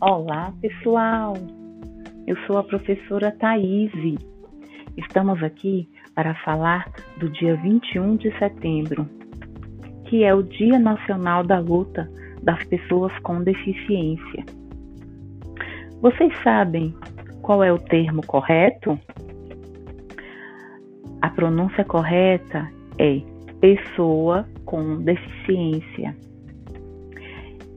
Olá, 0.00 0.54
pessoal! 0.60 1.34
Eu 2.24 2.36
sou 2.46 2.56
a 2.56 2.62
professora 2.62 3.32
Thaís. 3.32 3.90
Estamos 4.96 5.42
aqui 5.42 5.88
para 6.14 6.36
falar 6.44 6.88
do 7.16 7.28
dia 7.28 7.56
21 7.56 8.14
de 8.14 8.30
setembro, 8.38 9.08
que 10.04 10.22
é 10.22 10.32
o 10.32 10.44
Dia 10.44 10.78
Nacional 10.78 11.42
da 11.42 11.58
Luta 11.58 12.08
das 12.44 12.62
Pessoas 12.66 13.12
com 13.24 13.42
Deficiência. 13.42 14.44
Vocês 16.00 16.32
sabem 16.44 16.94
qual 17.42 17.64
é 17.64 17.72
o 17.72 17.78
termo 17.80 18.24
correto? 18.24 18.96
A 21.20 21.28
pronúncia 21.28 21.84
correta 21.84 22.70
é 23.00 23.20
pessoa 23.60 24.48
com 24.64 25.02
deficiência. 25.02 26.14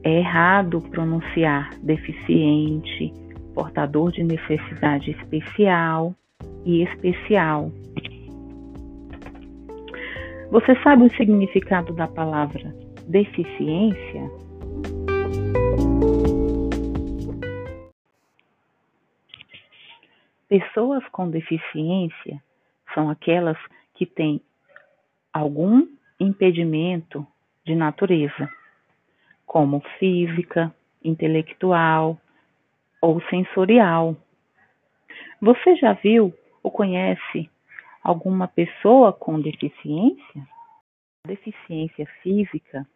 É 0.04 0.18
errado 0.18 0.80
pronunciar 0.80 1.70
deficiente, 1.80 3.12
portador 3.54 4.10
de 4.10 4.24
necessidade 4.24 5.12
especial 5.12 6.12
e 6.64 6.82
especial. 6.82 7.70
Você 10.50 10.74
sabe 10.82 11.04
o 11.04 11.16
significado 11.16 11.92
da 11.92 12.08
palavra 12.08 12.74
deficiência? 13.06 14.30
Pessoas 20.48 21.02
com 21.12 21.30
deficiência 21.30 22.42
são 22.92 23.08
aquelas 23.08 23.56
que 23.94 24.04
têm 24.04 24.40
algum 25.32 25.86
impedimento 26.18 27.26
de 27.64 27.74
natureza 27.74 28.50
como 29.52 29.80
física, 29.98 30.74
intelectual 31.04 32.18
ou 33.02 33.20
sensorial. 33.28 34.16
Você 35.42 35.76
já 35.76 35.92
viu 35.92 36.32
ou 36.62 36.70
conhece 36.70 37.50
alguma 38.02 38.48
pessoa 38.48 39.12
com 39.12 39.38
deficiência? 39.38 40.42
A 41.26 41.28
deficiência 41.28 42.06
física 42.22 42.86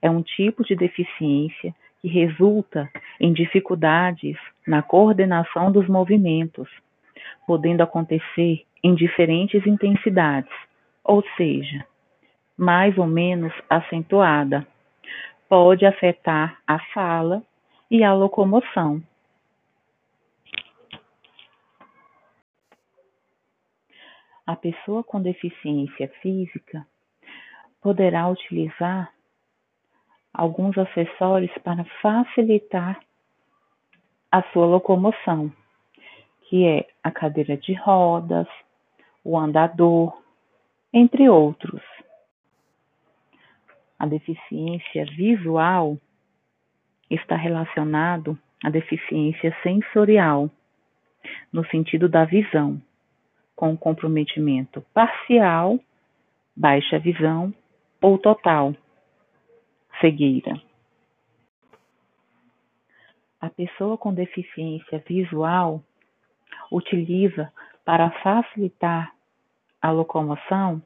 é 0.00 0.08
um 0.08 0.22
tipo 0.22 0.62
de 0.62 0.76
deficiência 0.76 1.74
que 2.00 2.06
resulta 2.06 2.88
em 3.18 3.32
dificuldades 3.32 4.36
na 4.64 4.82
coordenação 4.82 5.72
dos 5.72 5.88
movimentos, 5.88 6.68
podendo 7.48 7.80
acontecer 7.80 8.64
em 8.80 8.94
diferentes 8.94 9.66
intensidades, 9.66 10.54
ou 11.02 11.24
seja, 11.36 11.84
mais 12.56 12.96
ou 12.96 13.08
menos 13.08 13.52
acentuada 13.68 14.64
pode 15.48 15.86
afetar 15.86 16.60
a 16.66 16.78
fala 16.92 17.42
e 17.90 18.02
a 18.02 18.12
locomoção. 18.12 19.02
A 24.46 24.54
pessoa 24.54 25.02
com 25.02 25.20
deficiência 25.20 26.08
física 26.22 26.86
poderá 27.82 28.28
utilizar 28.28 29.12
alguns 30.32 30.76
acessórios 30.78 31.52
para 31.64 31.84
facilitar 32.00 33.00
a 34.30 34.42
sua 34.52 34.66
locomoção, 34.66 35.52
que 36.42 36.66
é 36.66 36.86
a 37.02 37.10
cadeira 37.10 37.56
de 37.56 37.74
rodas, 37.74 38.46
o 39.24 39.36
andador, 39.36 40.16
entre 40.92 41.28
outros. 41.28 41.82
A 43.98 44.06
deficiência 44.06 45.04
visual 45.06 45.98
está 47.10 47.36
relacionado 47.36 48.38
à 48.62 48.68
deficiência 48.68 49.56
sensorial, 49.62 50.50
no 51.52 51.64
sentido 51.66 52.08
da 52.08 52.24
visão, 52.24 52.80
com 53.54 53.76
comprometimento 53.76 54.82
parcial, 54.92 55.80
baixa 56.54 56.98
visão 56.98 57.54
ou 58.02 58.18
total, 58.18 58.74
cegueira. 60.00 60.60
A 63.40 63.48
pessoa 63.48 63.96
com 63.96 64.12
deficiência 64.12 65.02
visual 65.06 65.82
utiliza 66.70 67.52
para 67.84 68.10
facilitar 68.22 69.14
a 69.80 69.90
locomoção 69.90 70.82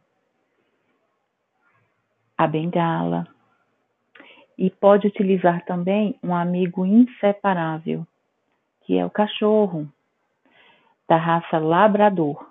a 2.41 2.47
bengala. 2.47 3.29
E 4.57 4.71
pode 4.71 5.07
utilizar 5.07 5.63
também 5.67 6.19
um 6.23 6.35
amigo 6.35 6.87
inseparável, 6.87 8.07
que 8.81 8.97
é 8.97 9.05
o 9.05 9.11
cachorro, 9.11 9.87
da 11.07 11.17
raça 11.17 11.59
labrador. 11.59 12.51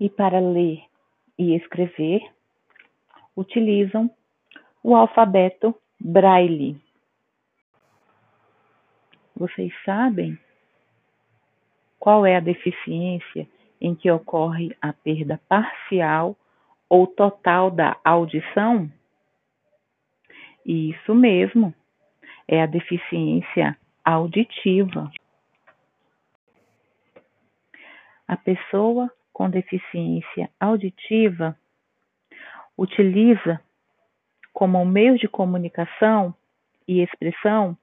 E 0.00 0.08
para 0.08 0.40
ler 0.40 0.84
e 1.38 1.54
escrever, 1.54 2.22
utilizam 3.36 4.10
o 4.82 4.96
alfabeto 4.96 5.74
Braille. 6.00 6.80
Vocês 9.36 9.70
sabem 9.84 10.38
qual 11.98 12.24
é 12.24 12.36
a 12.36 12.40
deficiência 12.40 13.46
em 13.78 13.94
que 13.94 14.10
ocorre 14.10 14.74
a 14.80 14.94
perda 14.94 15.38
parcial 15.46 16.34
ou 16.88 17.06
total 17.06 17.70
da 17.70 17.96
audição? 18.04 18.90
Isso 20.64 21.14
mesmo, 21.14 21.74
é 22.48 22.62
a 22.62 22.66
deficiência 22.66 23.76
auditiva. 24.04 25.10
A 28.28 28.36
pessoa 28.36 29.10
com 29.32 29.50
deficiência 29.50 30.50
auditiva 30.58 31.56
utiliza 32.76 33.60
como 34.52 34.84
meio 34.84 35.18
de 35.18 35.28
comunicação 35.28 36.34
e 36.88 37.02
expressão 37.02 37.76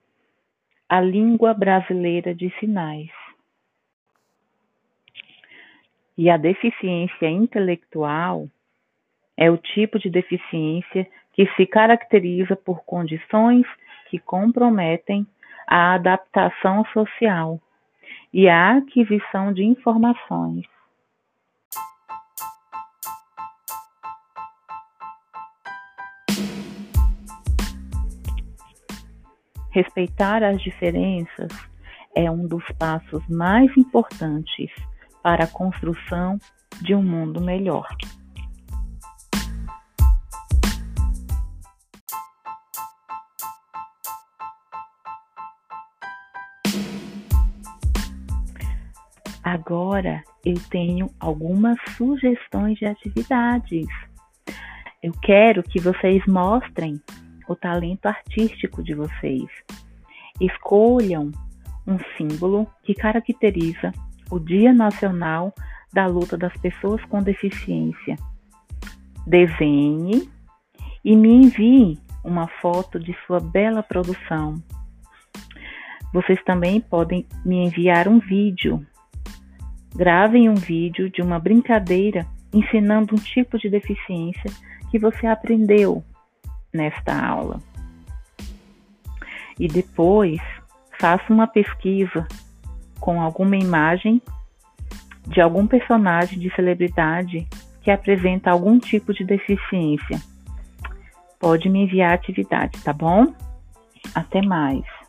a 0.89 0.99
língua 0.99 1.53
brasileira 1.53 2.33
de 2.35 2.49
sinais. 2.59 3.11
E 6.17 6.29
a 6.29 6.37
deficiência 6.37 7.29
intelectual 7.29 8.47
é 9.37 9.49
o 9.49 9.57
tipo 9.57 9.99
de 9.99 10.09
deficiência 10.09 11.07
que 11.33 11.47
se 11.55 11.65
caracteriza 11.65 12.55
por 12.55 12.83
condições 12.85 13.65
que 14.09 14.19
comprometem 14.19 15.25
a 15.67 15.95
adaptação 15.95 16.85
social 16.93 17.59
e 18.31 18.47
a 18.47 18.77
aquisição 18.77 19.51
de 19.53 19.63
informações. 19.63 20.65
Respeitar 29.71 30.43
as 30.43 30.61
diferenças 30.61 31.51
é 32.15 32.29
um 32.29 32.47
dos 32.47 32.63
passos 32.77 33.27
mais 33.27 33.75
importantes 33.75 34.69
para 35.23 35.45
a 35.45 35.47
construção 35.47 36.37
de 36.79 36.93
um 36.93 37.01
mundo 37.01 37.41
melhor. 37.41 37.87
Agora 49.53 50.23
eu 50.43 50.55
tenho 50.71 51.11
algumas 51.19 51.77
sugestões 51.95 52.75
de 52.79 52.87
atividades. 52.87 53.85
Eu 55.03 55.13
quero 55.21 55.61
que 55.61 55.79
vocês 55.79 56.25
mostrem 56.25 56.99
o 57.47 57.55
talento 57.55 58.07
artístico 58.07 58.81
de 58.81 58.95
vocês. 58.95 59.45
Escolham 60.41 61.29
um 61.85 61.99
símbolo 62.17 62.67
que 62.81 62.95
caracteriza 62.95 63.91
o 64.31 64.39
Dia 64.39 64.73
Nacional 64.73 65.53
da 65.93 66.07
Luta 66.07 66.35
das 66.35 66.57
Pessoas 66.57 67.05
com 67.05 67.21
Deficiência. 67.21 68.15
Desenhe 69.27 70.31
e 71.05 71.15
me 71.15 71.31
envie 71.31 71.99
uma 72.23 72.47
foto 72.59 72.99
de 72.99 73.15
sua 73.27 73.39
bela 73.39 73.83
produção. 73.83 74.55
Vocês 76.11 76.43
também 76.43 76.81
podem 76.81 77.27
me 77.45 77.67
enviar 77.67 78.07
um 78.07 78.17
vídeo 78.17 78.83
Gravem 79.95 80.49
um 80.49 80.55
vídeo 80.55 81.09
de 81.09 81.21
uma 81.21 81.39
brincadeira 81.39 82.25
ensinando 82.53 83.15
um 83.15 83.17
tipo 83.17 83.57
de 83.57 83.69
deficiência 83.69 84.51
que 84.89 84.99
você 84.99 85.27
aprendeu 85.27 86.03
nesta 86.73 87.13
aula. 87.15 87.59
E 89.59 89.67
depois 89.67 90.39
faça 90.99 91.31
uma 91.31 91.47
pesquisa 91.47 92.27
com 92.99 93.21
alguma 93.21 93.55
imagem 93.55 94.21
de 95.27 95.41
algum 95.41 95.67
personagem 95.67 96.39
de 96.39 96.53
celebridade 96.55 97.47
que 97.81 97.91
apresenta 97.91 98.49
algum 98.49 98.79
tipo 98.79 99.13
de 99.13 99.23
deficiência. 99.23 100.21
Pode 101.39 101.69
me 101.69 101.83
enviar 101.83 102.11
a 102.11 102.15
atividade, 102.15 102.81
tá 102.81 102.93
bom? 102.93 103.33
Até 104.15 104.41
mais! 104.41 105.02